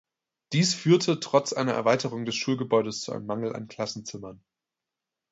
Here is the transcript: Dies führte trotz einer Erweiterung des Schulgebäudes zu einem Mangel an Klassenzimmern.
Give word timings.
Dies 0.53 0.73
führte 0.73 1.19
trotz 1.19 1.53
einer 1.53 1.73
Erweiterung 1.73 2.25
des 2.25 2.33
Schulgebäudes 2.33 3.01
zu 3.01 3.11
einem 3.11 3.27
Mangel 3.27 3.55
an 3.55 3.67
Klassenzimmern. 3.67 4.43